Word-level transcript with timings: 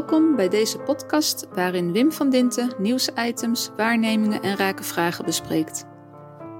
Welkom 0.00 0.36
bij 0.36 0.48
deze 0.48 0.78
podcast 0.78 1.46
waarin 1.54 1.92
Wim 1.92 2.12
van 2.12 2.30
Dinten 2.30 2.72
nieuwsitems, 2.78 3.70
waarnemingen 3.76 4.42
en 4.42 4.56
rake 4.56 4.82
vragen 4.82 5.24
bespreekt. 5.24 5.86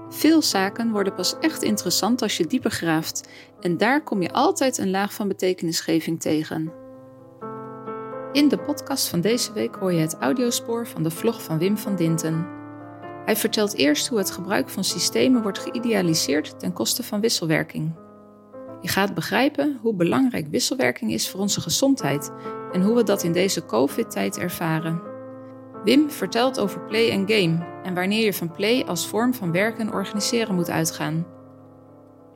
Veel 0.09 0.41
zaken 0.41 0.91
worden 0.91 1.13
pas 1.13 1.35
echt 1.39 1.63
interessant 1.63 2.21
als 2.21 2.37
je 2.37 2.47
dieper 2.47 2.71
graaft 2.71 3.29
en 3.59 3.77
daar 3.77 4.03
kom 4.03 4.21
je 4.21 4.31
altijd 4.31 4.77
een 4.77 4.89
laag 4.89 5.13
van 5.13 5.27
betekenisgeving 5.27 6.21
tegen. 6.21 6.71
In 8.31 8.47
de 8.47 8.57
podcast 8.57 9.07
van 9.07 9.21
deze 9.21 9.53
week 9.53 9.75
hoor 9.75 9.93
je 9.93 10.01
het 10.01 10.17
audiospoor 10.19 10.87
van 10.87 11.03
de 11.03 11.11
vlog 11.11 11.43
van 11.43 11.57
Wim 11.57 11.77
van 11.77 11.95
Dinten. 11.95 12.47
Hij 13.25 13.35
vertelt 13.35 13.75
eerst 13.75 14.07
hoe 14.07 14.17
het 14.17 14.31
gebruik 14.31 14.69
van 14.69 14.83
systemen 14.83 15.41
wordt 15.41 15.59
geïdealiseerd 15.59 16.59
ten 16.59 16.73
koste 16.73 17.03
van 17.03 17.19
wisselwerking. 17.19 17.93
Je 18.81 18.87
gaat 18.87 19.13
begrijpen 19.13 19.77
hoe 19.81 19.95
belangrijk 19.95 20.47
wisselwerking 20.47 21.11
is 21.11 21.29
voor 21.29 21.39
onze 21.39 21.61
gezondheid 21.61 22.31
en 22.71 22.81
hoe 22.81 22.95
we 22.95 23.03
dat 23.03 23.23
in 23.23 23.31
deze 23.31 23.65
COVID-tijd 23.65 24.37
ervaren. 24.37 25.01
Wim 25.83 26.09
vertelt 26.09 26.59
over 26.59 26.81
play 26.85 27.09
en 27.09 27.29
game 27.29 27.81
en 27.83 27.93
wanneer 27.93 28.23
je 28.23 28.33
van 28.33 28.51
play 28.51 28.83
als 28.83 29.07
vorm 29.07 29.33
van 29.33 29.51
werken 29.51 29.79
en 29.79 29.93
organiseren 29.93 30.55
moet 30.55 30.69
uitgaan. 30.69 31.25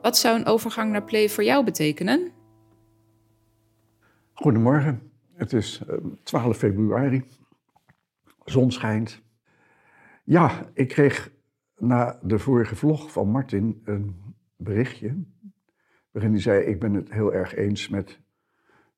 Wat 0.02 0.18
zou 0.18 0.38
een 0.38 0.46
overgang 0.46 0.92
naar 0.92 1.04
play 1.04 1.28
voor 1.28 1.44
jou 1.44 1.64
betekenen? 1.64 2.32
Goedemorgen, 4.32 5.12
het 5.34 5.52
is 5.52 5.82
12 6.22 6.52
eh, 6.52 6.58
februari. 6.58 7.24
Zon 8.44 8.70
schijnt. 8.70 9.22
Ja, 10.24 10.70
ik 10.74 10.88
kreeg 10.88 11.32
na 11.78 12.18
de 12.22 12.38
vorige 12.38 12.76
vlog 12.76 13.12
van 13.12 13.28
Martin 13.28 13.80
een 13.84 14.34
berichtje 14.56 15.24
waarin 16.16 16.34
hij 16.34 16.42
zei: 16.42 16.64
Ik 16.64 16.80
ben 16.80 16.94
het 16.94 17.12
heel 17.12 17.32
erg 17.32 17.54
eens 17.54 17.88
met 17.88 18.20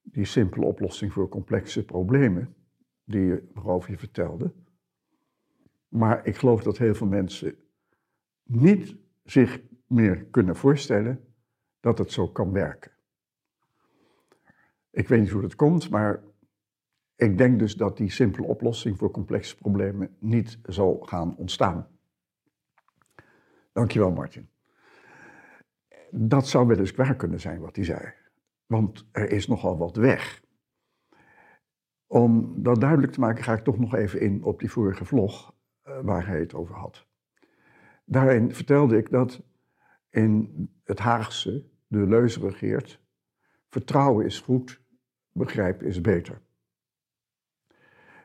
die 0.03 0.25
simpele 0.25 0.67
oplossing 0.67 1.13
voor 1.13 1.29
complexe 1.29 1.85
problemen, 1.85 2.55
die 3.05 3.25
je, 3.25 3.49
waarover 3.55 3.91
je 3.91 3.99
vertelde. 3.99 4.53
Maar 5.89 6.27
ik 6.27 6.37
geloof 6.37 6.63
dat 6.63 6.79
heel 6.79 6.95
veel 6.95 7.07
mensen 7.07 7.57
niet 8.43 8.97
zich 9.25 9.61
meer 9.87 10.25
kunnen 10.25 10.57
voorstellen 10.57 11.25
dat 11.81 11.99
het 11.99 12.13
zo 12.13 12.29
kan 12.29 12.53
werken. 12.53 12.93
Ik 14.91 15.09
weet 15.09 15.21
niet 15.21 15.31
hoe 15.31 15.43
dat 15.43 15.55
komt, 15.55 15.91
maar 15.91 16.23
ik 17.17 17.39
denk 17.39 17.59
dus 17.59 17.75
dat 17.75 17.97
die 17.97 18.11
simpele 18.11 18.47
oplossing 18.47 18.99
voor 18.99 19.11
complexe 19.11 19.57
problemen 19.57 20.17
niet 20.19 20.59
zal 20.63 20.99
gaan 21.01 21.37
ontstaan. 21.37 21.89
Dankjewel, 23.73 24.13
Martin 24.13 24.49
dat 26.11 26.48
zou 26.48 26.67
wel 26.67 26.78
eens 26.78 26.92
waar 26.92 27.17
kunnen 27.17 27.41
zijn 27.41 27.61
wat 27.61 27.77
hij 27.77 27.84
zei. 27.84 28.12
Want 28.67 29.09
er 29.12 29.31
is 29.31 29.47
nogal 29.47 29.78
wat 29.78 29.97
weg. 29.97 30.42
Om 32.06 32.62
dat 32.62 32.81
duidelijk 32.81 33.12
te 33.12 33.20
maken 33.20 33.45
ga 33.45 33.53
ik 33.53 33.65
toch 33.65 33.78
nog 33.78 33.95
even 33.95 34.20
in 34.20 34.42
op 34.42 34.61
die 34.61 34.70
vorige 34.70 35.05
vlog 35.05 35.55
uh, 35.84 35.98
waar 36.03 36.27
hij 36.27 36.39
het 36.41 36.55
over 36.55 36.75
had. 36.75 37.06
Daarin 38.05 38.55
vertelde 38.55 38.97
ik 38.97 39.11
dat 39.11 39.42
in 40.11 40.69
het 40.84 40.98
Haagse 40.98 41.65
de 41.87 42.06
leuze 42.06 42.41
regeert, 42.41 43.00
vertrouwen 43.69 44.25
is 44.25 44.41
goed, 44.41 44.81
begrijpen 45.33 45.87
is 45.87 46.00
beter. 46.00 46.41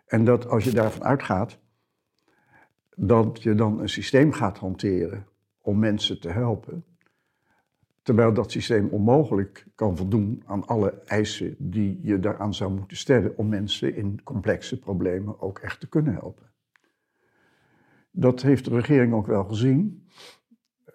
En 0.05 0.25
dat 0.25 0.47
als 0.47 0.63
je 0.63 0.71
daarvan 0.71 1.03
uitgaat, 1.03 1.59
dat 2.95 3.43
je 3.43 3.55
dan 3.55 3.79
een 3.79 3.89
systeem 3.89 4.31
gaat 4.31 4.57
hanteren 4.57 5.27
om 5.61 5.79
mensen 5.79 6.19
te 6.19 6.29
helpen, 6.29 6.85
Terwijl 8.03 8.33
dat 8.33 8.51
systeem 8.51 8.87
onmogelijk 8.87 9.67
kan 9.75 9.97
voldoen 9.97 10.43
aan 10.45 10.65
alle 10.65 11.01
eisen 11.05 11.55
die 11.59 11.99
je 12.01 12.19
daaraan 12.19 12.53
zou 12.53 12.73
moeten 12.73 12.97
stellen 12.97 13.37
om 13.37 13.49
mensen 13.49 13.95
in 13.95 14.23
complexe 14.23 14.79
problemen 14.79 15.41
ook 15.41 15.59
echt 15.59 15.79
te 15.79 15.89
kunnen 15.89 16.13
helpen. 16.13 16.51
Dat 18.11 18.41
heeft 18.41 18.65
de 18.65 18.75
regering 18.75 19.13
ook 19.13 19.27
wel 19.27 19.43
gezien. 19.43 20.07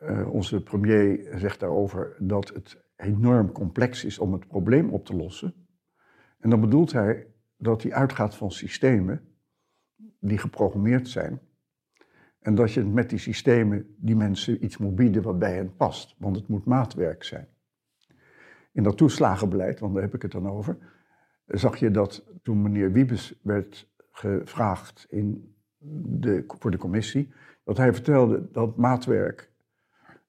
Uh, 0.03 0.29
onze 0.33 0.63
premier 0.63 1.29
zegt 1.35 1.61
daarover 1.61 2.17
dat 2.19 2.49
het 2.49 2.85
enorm 2.97 3.53
complex 3.53 4.05
is 4.05 4.19
om 4.19 4.33
het 4.33 4.49
probleem 4.49 4.91
op 4.91 5.05
te 5.05 5.17
lossen. 5.17 5.55
En 6.39 6.51
dan 6.51 6.61
bedoelt 6.61 6.93
hij 6.93 7.27
dat 7.57 7.83
hij 7.83 7.93
uitgaat 7.93 8.37
van 8.37 8.51
systemen 8.51 9.29
die 10.21 10.39
geprogrammeerd 10.39 11.09
zijn 11.09 11.41
en 12.41 12.55
dat 12.55 12.73
je 12.73 12.85
met 12.85 13.11
die 13.11 13.19
systemen 13.19 13.95
die 13.97 14.17
mensen 14.17 14.65
iets 14.65 14.77
moet 14.77 14.95
bieden 14.95 15.23
wat 15.23 15.39
bij 15.39 15.55
hen 15.55 15.77
past. 15.77 16.15
Want 16.19 16.37
het 16.37 16.49
moet 16.49 16.65
maatwerk 16.65 17.25
zijn. 17.25 17.49
In 18.73 18.83
dat 18.83 18.97
toeslagenbeleid, 18.97 19.81
want 19.81 19.95
daar 19.95 20.03
heb 20.03 20.15
ik 20.15 20.23
het 20.23 20.33
dan 20.33 20.49
over, 20.49 20.79
zag 21.47 21.77
je 21.77 21.91
dat 21.91 22.25
toen 22.43 22.63
meneer 22.63 22.93
Wiebes 22.93 23.41
werd 23.43 23.89
gevraagd 24.11 25.07
in 25.09 25.55
de, 25.79 26.45
voor 26.47 26.71
de 26.71 26.77
commissie, 26.77 27.33
dat 27.65 27.77
hij 27.77 27.93
vertelde 27.93 28.49
dat 28.53 28.77
maatwerk 28.77 29.51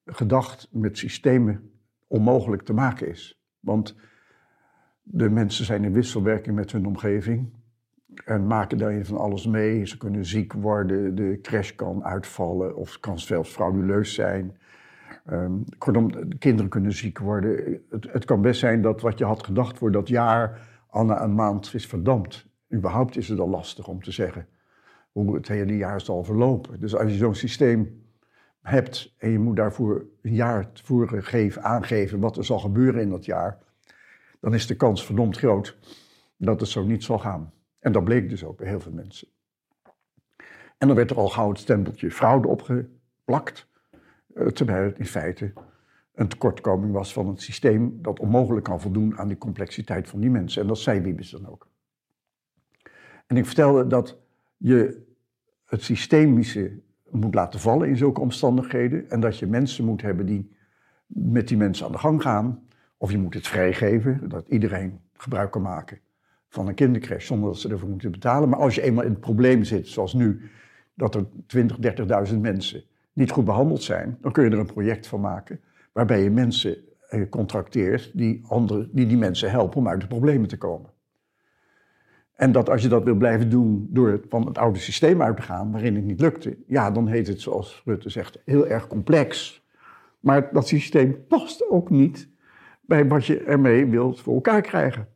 gedacht 0.05 0.67
met 0.71 0.97
systemen 0.97 1.71
onmogelijk 2.07 2.61
te 2.61 2.73
maken 2.73 3.07
is. 3.07 3.43
Want 3.59 3.95
de 5.01 5.29
mensen 5.29 5.65
zijn 5.65 5.83
in 5.83 5.93
wisselwerking 5.93 6.55
met 6.55 6.71
hun 6.71 6.85
omgeving 6.85 7.53
en 8.25 8.47
maken 8.47 8.77
daarin 8.77 9.05
van 9.05 9.17
alles 9.17 9.47
mee. 9.47 9.85
Ze 9.85 9.97
kunnen 9.97 10.25
ziek 10.25 10.53
worden, 10.53 11.15
de 11.15 11.39
crash 11.41 11.71
kan 11.71 12.03
uitvallen 12.03 12.75
of 12.75 12.99
kan 12.99 13.19
zelfs 13.19 13.49
frauduleus 13.49 14.13
zijn. 14.13 14.57
Um, 15.31 15.63
kortom, 15.77 16.29
de 16.29 16.37
kinderen 16.37 16.69
kunnen 16.69 16.93
ziek 16.93 17.19
worden. 17.19 17.81
Het, 17.89 18.11
het, 18.11 18.25
kan 18.25 18.41
best 18.41 18.59
zijn 18.59 18.81
dat 18.81 19.01
wat 19.01 19.17
je 19.17 19.25
had 19.25 19.43
gedacht 19.43 19.77
voor 19.77 19.91
dat 19.91 20.07
jaar 20.07 20.67
al 20.89 21.05
na 21.05 21.23
een 21.23 21.35
maand 21.35 21.73
is 21.73 21.87
verdampt. 21.87 22.47
Überhaupt 22.73 23.17
is 23.17 23.27
het 23.27 23.39
al 23.39 23.49
lastig 23.49 23.87
om 23.87 24.03
te 24.03 24.11
zeggen 24.11 24.47
hoe 25.11 25.35
het 25.35 25.47
hele 25.47 25.77
jaar 25.77 26.01
zal 26.01 26.23
verlopen. 26.23 26.79
Dus 26.79 26.95
als 26.95 27.11
je 27.11 27.17
zo'n 27.17 27.35
systeem 27.35 28.03
hebt 28.61 29.15
en 29.17 29.29
je 29.29 29.39
moet 29.39 29.55
daarvoor 29.55 30.05
een 30.21 30.33
jaar 30.33 30.71
tevoren 30.71 31.23
geven, 31.23 31.63
aangeven 31.63 32.19
wat 32.19 32.37
er 32.37 32.45
zal 32.45 32.59
gebeuren 32.59 33.01
in 33.01 33.09
dat 33.09 33.25
jaar, 33.25 33.57
dan 34.39 34.53
is 34.53 34.67
de 34.67 34.75
kans 34.75 35.05
verdomd 35.05 35.37
groot 35.37 35.77
dat 36.37 36.59
het 36.59 36.69
zo 36.69 36.83
niet 36.83 37.03
zal 37.03 37.19
gaan. 37.19 37.51
En 37.79 37.91
dat 37.91 38.03
bleek 38.03 38.29
dus 38.29 38.43
ook 38.43 38.57
bij 38.57 38.67
heel 38.67 38.79
veel 38.79 38.91
mensen. 38.91 39.27
En 40.77 40.87
dan 40.87 40.95
werd 40.95 41.09
er 41.09 41.17
al 41.17 41.29
gauw 41.29 41.49
het 41.49 41.59
stempeltje 41.59 42.11
fraude 42.11 42.47
opgeplakt, 42.47 43.67
eh, 44.33 44.47
terwijl 44.47 44.83
het 44.83 44.99
in 44.99 45.05
feite 45.05 45.53
een 46.13 46.27
tekortkoming 46.27 46.93
was 46.93 47.13
van 47.13 47.27
het 47.27 47.41
systeem 47.41 48.01
dat 48.01 48.19
onmogelijk 48.19 48.65
kan 48.65 48.81
voldoen 48.81 49.17
aan 49.17 49.27
die 49.27 49.37
complexiteit 49.37 50.09
van 50.09 50.19
die 50.19 50.29
mensen. 50.29 50.61
En 50.61 50.67
dat 50.67 50.77
zei 50.77 51.01
Wiebes 51.01 51.29
dan 51.29 51.47
ook. 51.47 51.67
En 53.27 53.37
ik 53.37 53.45
vertelde 53.45 53.87
dat 53.87 54.17
je 54.57 55.05
het 55.65 55.83
systemische 55.83 56.79
moet 57.09 57.33
laten 57.33 57.59
vallen 57.59 57.87
in 57.87 57.97
zulke 57.97 58.21
omstandigheden 58.21 59.09
en 59.09 59.19
dat 59.19 59.37
je 59.37 59.47
mensen 59.47 59.85
moet 59.85 60.01
hebben 60.01 60.25
die 60.25 60.51
met 61.05 61.47
die 61.47 61.57
mensen 61.57 61.85
aan 61.85 61.91
de 61.91 61.97
gang 61.97 62.21
gaan. 62.21 62.67
Of 62.97 63.11
je 63.11 63.17
moet 63.17 63.33
het 63.33 63.47
vrijgeven, 63.47 64.29
dat 64.29 64.47
iedereen 64.47 64.99
gebruik 65.13 65.51
kan 65.51 65.61
maken 65.61 65.99
van 66.49 66.67
een 66.67 66.73
kindercrash 66.73 67.25
zonder 67.25 67.49
dat 67.49 67.59
ze 67.59 67.69
ervoor 67.69 67.89
moeten 67.89 68.11
betalen. 68.11 68.49
Maar 68.49 68.59
als 68.59 68.75
je 68.75 68.81
eenmaal 68.81 69.03
in 69.03 69.11
het 69.11 69.19
probleem 69.19 69.63
zit, 69.63 69.87
zoals 69.87 70.13
nu, 70.13 70.41
dat 70.93 71.15
er 71.15 71.25
20, 71.47 71.77
30.000 72.31 72.37
mensen 72.39 72.83
niet 73.13 73.31
goed 73.31 73.45
behandeld 73.45 73.83
zijn, 73.83 74.17
dan 74.21 74.31
kun 74.31 74.43
je 74.43 74.49
er 74.49 74.59
een 74.59 74.65
project 74.65 75.07
van 75.07 75.21
maken 75.21 75.59
waarbij 75.93 76.23
je 76.23 76.29
mensen 76.29 76.77
eh, 77.09 77.29
contracteert 77.29 78.11
die, 78.13 78.41
andere, 78.47 78.89
die 78.91 79.07
die 79.07 79.17
mensen 79.17 79.51
helpen 79.51 79.77
om 79.77 79.87
uit 79.87 80.01
de 80.01 80.07
problemen 80.07 80.47
te 80.47 80.57
komen. 80.57 80.89
En 82.33 82.51
dat 82.51 82.69
als 82.69 82.81
je 82.81 82.87
dat 82.87 83.03
wil 83.03 83.15
blijven 83.15 83.49
doen 83.49 83.87
door 83.89 84.21
van 84.29 84.45
het 84.45 84.57
oude 84.57 84.79
systeem 84.79 85.21
uit 85.21 85.35
te 85.35 85.41
gaan, 85.41 85.71
waarin 85.71 85.95
het 85.95 86.03
niet 86.03 86.21
lukte, 86.21 86.57
ja, 86.67 86.91
dan 86.91 87.07
heet 87.07 87.27
het, 87.27 87.41
zoals 87.41 87.81
Rutte 87.85 88.09
zegt, 88.09 88.41
heel 88.45 88.67
erg 88.67 88.87
complex. 88.87 89.63
Maar 90.19 90.53
dat 90.53 90.67
systeem 90.67 91.25
past 91.27 91.69
ook 91.69 91.89
niet 91.89 92.29
bij 92.81 93.07
wat 93.07 93.25
je 93.25 93.39
ermee 93.39 93.85
wilt 93.85 94.21
voor 94.21 94.33
elkaar 94.33 94.61
krijgen. 94.61 95.07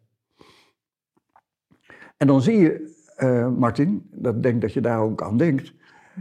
En 2.17 2.27
dan 2.27 2.41
zie 2.41 2.57
je, 2.57 2.95
uh, 3.19 3.49
Martin, 3.49 4.09
dat 4.11 4.43
denk 4.43 4.61
dat 4.61 4.73
je 4.73 4.81
daar 4.81 4.99
ook 4.99 5.21
aan 5.21 5.37
denkt, 5.37 5.73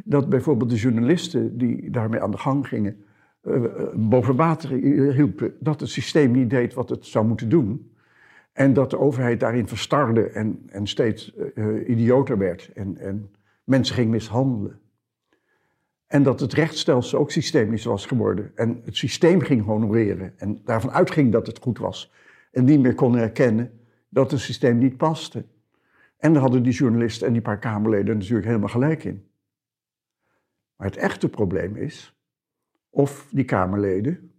dat 0.05 0.29
bijvoorbeeld 0.29 0.71
de 0.71 0.77
journalisten 0.77 1.59
die 1.59 1.91
daarmee 1.91 2.21
aan 2.21 2.31
de 2.31 2.39
gang 2.39 2.69
gingen, 2.69 3.05
uh, 3.43 3.65
boven 3.95 4.37
water 4.37 4.71
hielpen, 5.15 5.55
dat 5.61 5.81
het 5.81 5.89
systeem 5.89 6.31
niet 6.31 6.51
deed 6.51 6.75
wat 6.75 6.89
het 6.89 7.07
zou 7.07 7.27
moeten 7.27 7.49
doen. 7.49 7.91
En 8.53 8.73
dat 8.73 8.91
de 8.91 8.99
overheid 8.99 9.41
daarin 9.41 9.69
verstarde 9.69 10.29
en, 10.29 10.63
en 10.67 10.87
steeds 10.87 11.35
uh, 11.55 11.89
idioter 11.89 12.39
werd 12.39 12.71
en, 12.75 12.97
en 12.97 13.31
mensen 13.65 13.95
ging 13.95 14.11
mishandelen. 14.11 14.81
En 16.07 16.23
dat 16.23 16.41
het 16.41 16.53
rechtsstelsel 16.53 17.19
ook 17.19 17.31
systemisch 17.31 17.85
was 17.85 18.07
geworden. 18.07 18.53
En 18.55 18.81
het 18.85 18.97
systeem 18.97 19.41
ging 19.41 19.65
honoreren. 19.65 20.33
En 20.37 20.61
daarvan 20.65 20.91
uitging 20.91 21.33
dat 21.33 21.47
het 21.47 21.59
goed 21.59 21.79
was. 21.79 22.13
En 22.51 22.65
niet 22.65 22.81
meer 22.81 22.95
kon 22.95 23.17
herkennen 23.17 23.71
dat 24.09 24.31
het 24.31 24.41
systeem 24.41 24.79
niet 24.79 24.97
paste. 24.97 25.45
En 26.23 26.33
daar 26.33 26.43
hadden 26.43 26.63
die 26.63 26.73
journalisten 26.73 27.27
en 27.27 27.33
die 27.33 27.43
paar 27.43 27.59
Kamerleden 27.59 28.19
natuurlijk 28.19 28.47
helemaal 28.47 28.69
gelijk 28.69 29.05
in. 29.05 29.31
Maar 30.77 30.87
het 30.87 30.97
echte 30.97 31.29
probleem 31.29 31.77
is 31.77 32.17
of 32.91 33.29
die 33.31 33.45
Kamerleden 33.45 34.33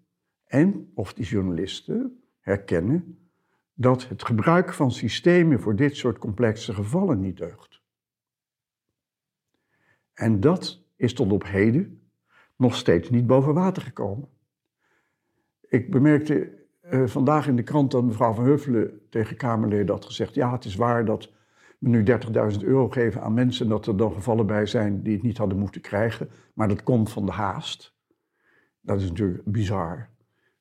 en 0.45 0.91
of 0.93 1.13
die 1.13 1.25
journalisten 1.25 2.23
herkennen 2.39 3.27
dat 3.73 4.07
het 4.07 4.25
gebruik 4.25 4.73
van 4.73 4.91
systemen 4.91 5.59
voor 5.59 5.75
dit 5.75 5.95
soort 5.95 6.17
complexe 6.17 6.73
gevallen 6.73 7.19
niet 7.19 7.37
deugt. 7.37 7.81
En 10.13 10.39
dat 10.39 10.83
is 10.95 11.13
tot 11.13 11.31
op 11.31 11.43
heden 11.43 12.01
nog 12.55 12.75
steeds 12.75 13.09
niet 13.09 13.27
boven 13.27 13.53
water 13.53 13.81
gekomen. 13.81 14.29
Ik 15.61 15.91
bemerkte 15.91 16.65
uh, 16.83 17.07
vandaag 17.07 17.47
in 17.47 17.55
de 17.55 17.63
krant 17.63 17.91
dat 17.91 18.03
mevrouw 18.03 18.33
Van 18.33 18.45
Huffelen 18.45 19.01
tegen 19.09 19.37
Kamerleden 19.37 19.95
had 19.95 20.05
gezegd: 20.05 20.33
ja, 20.33 20.51
het 20.51 20.65
is 20.65 20.75
waar 20.75 21.05
dat 21.05 21.31
nu 21.83 22.03
30.000 22.53 22.59
euro 22.59 22.89
geven 22.89 23.21
aan 23.21 23.33
mensen 23.33 23.65
en 23.65 23.71
dat 23.71 23.87
er 23.87 23.97
dan 23.97 24.13
gevallen 24.13 24.45
bij 24.45 24.65
zijn 24.65 25.03
die 25.03 25.13
het 25.13 25.23
niet 25.23 25.37
hadden 25.37 25.57
moeten 25.57 25.81
krijgen, 25.81 26.29
maar 26.53 26.67
dat 26.67 26.83
komt 26.83 27.11
van 27.11 27.25
de 27.25 27.31
haast. 27.31 27.95
Dat 28.81 29.01
is 29.01 29.07
natuurlijk 29.09 29.43
bizar. 29.45 29.97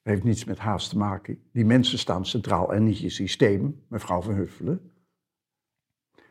Dat 0.02 0.12
heeft 0.12 0.24
niets 0.24 0.44
met 0.44 0.58
haast 0.58 0.90
te 0.90 0.98
maken. 0.98 1.42
Die 1.52 1.64
mensen 1.64 1.98
staan 1.98 2.26
centraal 2.26 2.72
en 2.72 2.84
niet 2.84 2.98
je 2.98 3.10
systeem, 3.10 3.84
mevrouw 3.88 4.20
Van 4.20 4.34
Huffelen. 4.34 4.92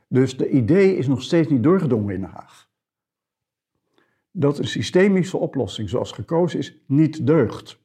Dus 0.08 0.38
de 0.38 0.50
idee 0.50 0.96
is 0.96 1.08
nog 1.08 1.22
steeds 1.22 1.50
niet 1.50 1.64
doorgedrongen 1.64 2.14
in 2.14 2.22
Den 2.22 2.30
Haag. 2.30 2.70
Dat 4.32 4.58
een 4.58 4.68
systemische 4.68 5.38
oplossing 5.38 5.90
zoals 5.90 6.12
gekozen 6.12 6.60
is, 6.60 6.84
niet 6.86 7.28
deugt. 7.28 7.81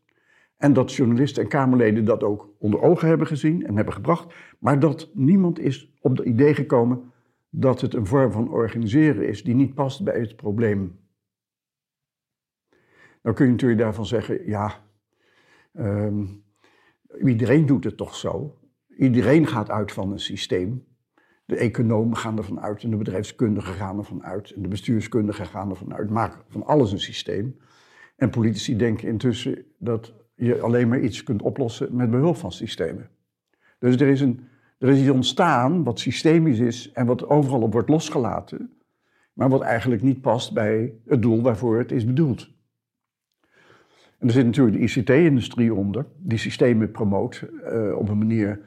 En 0.57 0.73
dat 0.73 0.93
journalisten 0.93 1.43
en 1.43 1.49
Kamerleden 1.49 2.05
dat 2.05 2.23
ook 2.23 2.55
onder 2.59 2.83
ogen 2.83 3.09
hebben 3.09 3.27
gezien 3.27 3.67
en 3.67 3.77
hebben 3.77 3.95
gebracht. 3.95 4.35
Maar 4.59 4.81
dat 4.81 5.11
niemand 5.15 5.59
is 5.59 5.95
op 6.01 6.17
het 6.17 6.27
idee 6.27 6.55
gekomen 6.55 7.13
dat 7.51 7.81
het 7.81 7.95
een 7.95 8.07
vorm 8.07 8.33
van 8.33 8.51
organiseren 8.51 9.29
is 9.29 9.45
die 9.45 9.55
niet 9.55 9.75
past 9.75 10.05
bij 10.05 10.21
het 10.21 10.37
probleem. 10.37 10.99
Dan 13.23 13.35
kun 13.35 13.45
je 13.45 13.51
natuurlijk 13.51 13.81
daarvan 13.81 14.07
zeggen, 14.07 14.47
ja, 14.47 14.85
ehm, 15.73 16.25
iedereen 17.25 17.67
doet 17.67 17.85
het 17.85 17.97
toch 17.97 18.15
zo. 18.15 18.59
Iedereen 18.97 19.47
gaat 19.47 19.71
uit 19.71 19.93
van 19.93 20.13
een 20.13 20.21
systeem. 20.21 20.85
De 21.45 21.57
economen 21.57 22.17
gaan 22.17 22.37
ervan 22.37 22.61
uit 22.61 22.83
en 22.83 22.91
de 22.91 22.97
bedrijfskundigen 22.97 23.75
gaan 23.75 23.99
ervan 23.99 24.25
uit 24.25 24.51
en 24.51 24.63
de 24.63 24.69
bestuurskundigen 24.69 25.47
gaan 25.47 25.71
ervan 25.71 25.95
uit. 25.95 26.11
Maken 26.11 26.41
van 26.49 26.65
alles 26.65 26.93
een 26.93 27.01
systeem. 27.01 27.57
En 28.17 28.31
politici 28.31 28.77
denken 28.77 29.09
intussen 29.09 29.65
dat 29.79 30.26
je 30.37 30.61
alleen 30.61 30.89
maar 30.89 31.01
iets 31.01 31.23
kunt 31.23 31.43
oplossen 31.43 31.97
met 31.97 32.11
behulp 32.11 32.37
van 32.37 32.53
systemen. 32.53 33.09
Dus 33.79 33.97
er 33.97 34.09
is, 34.09 34.21
een, 34.21 34.41
er 34.79 34.89
is 34.89 35.01
iets 35.01 35.11
ontstaan 35.11 35.85
wat 35.85 36.01
systemisch 36.01 36.59
is 36.59 36.93
en 36.93 37.07
wat 37.07 37.29
overal 37.29 37.61
op 37.61 37.73
wordt 37.73 37.89
losgelaten, 37.89 38.71
maar 39.33 39.49
wat 39.49 39.61
eigenlijk 39.61 40.03
niet 40.03 40.21
past 40.21 40.53
bij 40.53 40.93
het 41.07 41.23
doel 41.23 41.43
waarvoor 41.43 41.79
het 41.79 41.93
is 41.93 42.07
bedoeld. 42.07 42.55
En 44.19 44.27
er 44.27 44.33
zit 44.33 44.45
natuurlijk 44.45 44.77
de 44.77 44.83
ICT-industrie 44.83 45.75
onder, 45.75 46.07
die 46.17 46.39
systemen 46.39 46.91
promoot 46.91 47.49
uh, 47.73 47.97
op 47.97 48.09
een 48.09 48.19
manier 48.19 48.61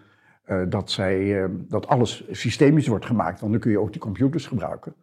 uh, 0.48 0.62
dat, 0.70 0.92
zij, 0.92 1.44
uh, 1.44 1.50
dat 1.68 1.88
alles 1.88 2.24
systemisch 2.32 2.88
wordt 2.88 3.06
gemaakt, 3.06 3.40
want 3.40 3.52
dan 3.52 3.62
kun 3.62 3.72
je 3.72 3.80
ook 3.80 3.92
die 3.92 4.02
computers 4.02 4.48
gebruiken. 4.48 4.94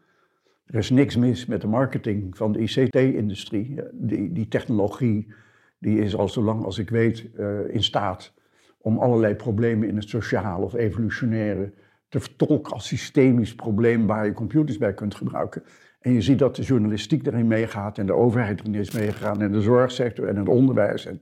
Er 0.67 0.79
is 0.79 0.91
niks 0.91 1.17
mis 1.17 1.47
met 1.47 1.61
de 1.61 1.67
marketing 1.67 2.37
van 2.37 2.53
de 2.53 2.59
ICT-industrie. 2.59 3.81
Die, 3.93 4.33
die 4.33 4.49
technologie 4.49 5.35
die 5.79 5.99
is 5.99 6.17
al 6.17 6.29
zo 6.29 6.43
lang 6.43 6.65
als 6.65 6.79
ik 6.79 6.91
weet 6.91 7.29
uh, 7.35 7.75
in 7.75 7.83
staat 7.83 8.35
om 8.79 8.99
allerlei 8.99 9.35
problemen 9.35 9.89
in 9.89 9.97
het 9.97 10.09
sociale 10.09 10.65
of 10.65 10.75
evolutionaire 10.75 11.73
te 12.09 12.21
vertolken 12.21 12.73
als 12.73 12.87
systemisch 12.87 13.55
probleem 13.55 14.07
waar 14.07 14.27
je 14.27 14.33
computers 14.33 14.79
bij 14.79 14.95
kunt 14.95 15.15
gebruiken. 15.15 15.63
En 16.01 16.13
je 16.13 16.21
ziet 16.21 16.39
dat 16.39 16.57
de 16.57 16.63
journalistiek 16.63 17.25
daarin 17.25 17.47
meegaat 17.47 17.99
en 17.99 18.07
de 18.07 18.13
overheid 18.13 18.61
erin 18.61 18.75
is 18.75 18.91
meegegaan 18.91 19.43
en 19.43 19.53
de 19.53 19.61
zorgsector 19.61 20.29
en 20.29 20.37
het 20.37 20.49
onderwijs 20.49 21.07
en 21.07 21.21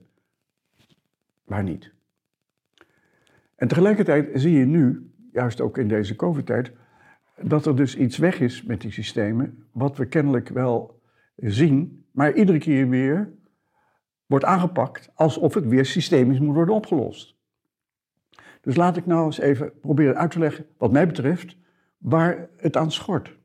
waar 1.43 1.63
niet. 1.63 1.93
En 3.55 3.67
tegelijkertijd 3.67 4.29
zie 4.33 4.57
je 4.57 4.65
nu, 4.65 5.11
juist 5.31 5.61
ook 5.61 5.77
in 5.77 5.87
deze 5.87 6.15
COVID-tijd, 6.15 6.71
dat 7.41 7.65
er 7.65 7.75
dus 7.75 7.97
iets 7.97 8.17
weg 8.17 8.39
is 8.39 8.63
met 8.63 8.81
die 8.81 8.91
systemen, 8.91 9.65
wat 9.71 9.97
we 9.97 10.05
kennelijk 10.05 10.49
wel 10.49 11.01
zien, 11.35 12.05
maar 12.11 12.33
iedere 12.33 12.57
keer 12.57 12.89
weer 12.89 13.33
wordt 14.25 14.45
aangepakt 14.45 15.11
alsof 15.13 15.53
het 15.53 15.67
weer 15.67 15.85
systemisch 15.85 16.39
moet 16.39 16.55
worden 16.55 16.75
opgelost. 16.75 17.35
Dus 18.61 18.75
laat 18.75 18.97
ik 18.97 19.05
nou 19.05 19.25
eens 19.25 19.39
even 19.39 19.79
proberen 19.79 20.17
uit 20.17 20.31
te 20.31 20.39
leggen, 20.39 20.65
wat 20.77 20.91
mij 20.91 21.07
betreft, 21.07 21.57
waar 21.97 22.49
het 22.57 22.77
aan 22.77 22.91
schort. 22.91 23.37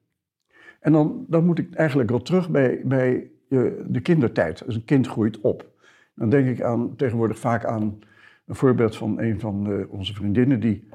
En 0.81 0.93
dan, 0.93 1.25
dan 1.29 1.45
moet 1.45 1.59
ik 1.59 1.75
eigenlijk 1.75 2.11
wel 2.11 2.23
terug 2.23 2.51
bij, 2.51 2.81
bij 2.85 3.31
de 3.87 4.01
kindertijd. 4.03 4.65
Dus 4.67 4.75
een 4.75 4.85
kind 4.85 5.07
groeit 5.07 5.41
op. 5.41 5.69
Dan 6.15 6.29
denk 6.31 6.49
ik 6.49 6.63
aan, 6.63 6.97
tegenwoordig 6.97 7.39
vaak 7.39 7.65
aan 7.65 7.99
een 8.47 8.55
voorbeeld 8.55 8.97
van 8.97 9.21
een 9.21 9.41
van 9.41 9.65
de, 9.65 9.87
onze 9.91 10.15
vriendinnen 10.15 10.61
die 10.61 10.89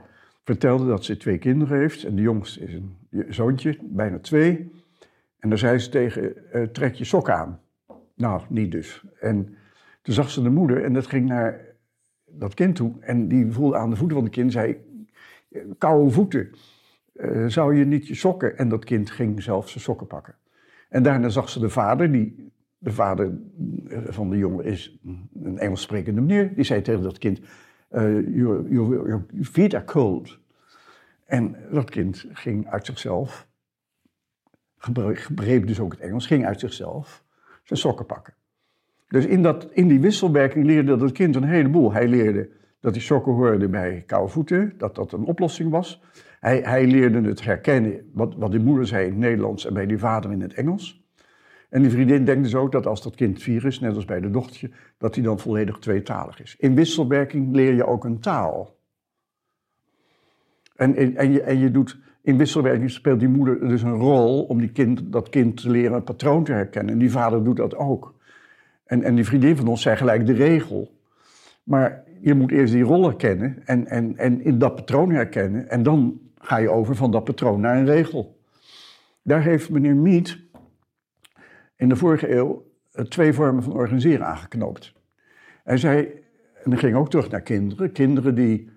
vertelde 0.43 0.87
dat 0.87 1.03
ze 1.03 1.17
twee 1.17 1.37
kinderen 1.37 1.79
heeft. 1.79 2.03
En 2.03 2.15
de 2.15 2.21
jongste 2.21 2.59
is 2.59 2.73
een 2.73 2.95
zoontje, 3.29 3.77
bijna 3.81 4.19
twee. 4.19 4.71
En 5.39 5.49
dan 5.49 5.57
zei 5.57 5.77
ze 5.77 5.89
tegen, 5.89 6.33
uh, 6.53 6.63
trek 6.63 6.93
je 6.93 7.03
sok 7.03 7.29
aan. 7.29 7.59
Nou, 8.15 8.41
niet 8.49 8.71
dus. 8.71 9.05
En 9.19 9.55
toen 10.05 10.13
zag 10.13 10.29
ze 10.29 10.41
de 10.41 10.49
moeder 10.49 10.83
en 10.83 10.93
dat 10.93 11.07
ging 11.07 11.27
naar 11.27 11.61
dat 12.25 12.53
kind 12.53 12.75
toe. 12.75 12.93
En 12.99 13.27
die 13.27 13.51
voelde 13.51 13.77
aan 13.77 13.89
de 13.89 13.95
voeten 13.95 14.15
van 14.15 14.25
het 14.25 14.33
kind, 14.33 14.51
zei, 14.51 14.77
koude 15.77 16.11
voeten, 16.11 16.49
uh, 17.13 17.47
zou 17.47 17.75
je 17.75 17.85
niet 17.85 18.07
je 18.07 18.15
sokken? 18.15 18.57
En 18.57 18.69
dat 18.69 18.85
kind 18.85 19.11
ging 19.11 19.43
zelf 19.43 19.69
zijn 19.69 19.83
sokken 19.83 20.07
pakken. 20.07 20.35
En 20.89 21.03
daarna 21.03 21.29
zag 21.29 21.49
ze 21.49 21.59
de 21.59 21.69
vader, 21.69 22.11
die, 22.11 22.51
de 22.77 22.91
vader 22.91 23.37
eh, 23.87 23.99
van 24.05 24.29
de 24.29 24.37
jongen 24.37 24.65
is 24.65 24.99
een 25.43 25.57
Engels 25.57 25.81
sprekende 25.81 26.21
meneer, 26.21 26.55
die 26.55 26.63
zei 26.63 26.81
tegen 26.81 27.03
dat 27.03 27.17
kind, 27.17 27.39
uh, 27.91 28.35
your, 28.35 28.69
your, 28.69 29.07
your 29.07 29.25
feet 29.41 29.73
are 29.73 29.85
cold. 29.85 30.39
En 31.25 31.55
dat 31.71 31.89
kind 31.89 32.25
ging 32.31 32.67
uit 32.67 32.85
zichzelf, 32.85 33.47
begreep 34.91 35.67
dus 35.67 35.79
ook 35.79 35.91
het 35.91 36.01
Engels, 36.01 36.27
ging 36.27 36.45
uit 36.45 36.59
zichzelf 36.59 37.23
zijn 37.63 37.79
sokken 37.79 38.05
pakken. 38.05 38.33
Dus 39.15 39.25
in, 39.25 39.43
dat, 39.43 39.67
in 39.71 39.87
die 39.87 39.99
wisselwerking 39.99 40.65
leerde 40.65 40.97
dat 40.97 41.11
kind 41.11 41.35
een 41.35 41.43
heleboel. 41.43 41.93
Hij 41.93 42.07
leerde 42.07 42.49
dat 42.79 42.93
die 42.93 43.01
sokken 43.01 43.33
hoorden 43.33 43.71
bij 43.71 44.03
koude 44.05 44.31
voeten, 44.31 44.73
dat 44.77 44.95
dat 44.95 45.11
een 45.11 45.23
oplossing 45.23 45.69
was. 45.69 46.01
Hij, 46.39 46.61
hij 46.63 46.87
leerde 46.87 47.21
het 47.21 47.43
herkennen, 47.43 48.09
wat, 48.13 48.35
wat 48.37 48.51
die 48.51 48.59
moeder 48.59 48.87
zei 48.87 49.05
in 49.05 49.11
het 49.11 49.19
Nederlands 49.19 49.65
en 49.65 49.73
bij 49.73 49.85
die 49.85 49.97
vader 49.97 50.31
in 50.31 50.41
het 50.41 50.53
Engels. 50.53 51.03
En 51.69 51.81
die 51.81 51.91
vriendin 51.91 52.25
denkt 52.25 52.43
dus 52.43 52.55
ook 52.55 52.71
dat 52.71 52.85
als 52.87 53.03
dat 53.03 53.15
kind 53.15 53.41
vier 53.41 53.65
is, 53.65 53.79
net 53.79 53.95
als 53.95 54.05
bij 54.05 54.19
de 54.19 54.29
dochtertje, 54.29 54.71
dat 54.97 55.15
hij 55.15 55.23
dan 55.23 55.39
volledig 55.39 55.79
tweetalig 55.79 56.41
is. 56.41 56.55
In 56.59 56.75
wisselwerking 56.75 57.55
leer 57.55 57.73
je 57.73 57.85
ook 57.85 58.03
een 58.03 58.19
taal. 58.19 58.75
En, 60.75 60.95
en, 60.95 61.15
en, 61.15 61.59
je, 61.59 61.71
doet, 61.71 61.99
in 62.21 62.37
wisselwerking 62.37 62.91
speelt 62.91 63.19
die 63.19 63.29
moeder 63.29 63.67
dus 63.67 63.81
een 63.81 63.97
rol 63.97 64.43
om 64.43 64.59
die 64.59 64.71
kind, 64.71 65.11
dat 65.11 65.29
kind 65.29 65.61
te 65.61 65.69
leren 65.69 65.95
een 65.95 66.03
patroon 66.03 66.43
te 66.43 66.51
herkennen. 66.51 66.93
En 66.93 66.99
die 66.99 67.11
vader 67.11 67.43
doet 67.43 67.57
dat 67.57 67.75
ook. 67.75 68.14
En, 68.85 69.03
en 69.03 69.15
die 69.15 69.25
vriendin 69.25 69.55
van 69.55 69.67
ons 69.67 69.81
zei 69.81 69.95
gelijk 69.95 70.25
de 70.25 70.33
regel. 70.33 70.99
Maar 71.63 72.03
je 72.21 72.33
moet 72.33 72.51
eerst 72.51 72.73
die 72.73 72.83
rollen 72.83 73.17
kennen 73.17 73.61
en, 73.65 73.87
en, 73.87 74.17
en 74.17 74.41
in 74.41 74.57
dat 74.59 74.75
patroon 74.75 75.11
herkennen. 75.11 75.69
En 75.69 75.83
dan 75.83 76.19
ga 76.37 76.57
je 76.57 76.69
over 76.69 76.95
van 76.95 77.11
dat 77.11 77.23
patroon 77.23 77.59
naar 77.59 77.77
een 77.77 77.85
regel. 77.85 78.39
Daar 79.21 79.43
heeft 79.43 79.69
meneer 79.69 79.95
Mead 79.95 80.37
in 81.75 81.89
de 81.89 81.95
vorige 81.95 82.35
eeuw 82.35 82.65
eh, 82.91 83.05
twee 83.05 83.33
vormen 83.33 83.63
van 83.63 83.73
organiseren 83.73 84.25
aangeknoopt. 84.25 84.93
Hij 85.63 85.77
zei, 85.77 85.97
en 86.63 86.69
dan 86.69 86.79
ging 86.79 86.95
ook 86.95 87.09
terug 87.09 87.29
naar 87.29 87.41
kinderen. 87.41 87.91
Kinderen 87.91 88.35
die 88.35 88.69